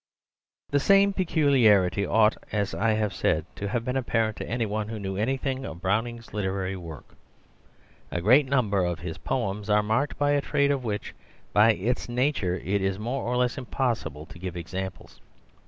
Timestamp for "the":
0.71-0.79